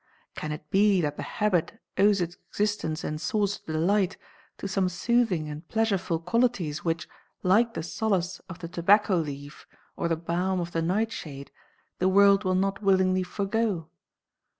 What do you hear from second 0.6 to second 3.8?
be that the habit owes its existence and source of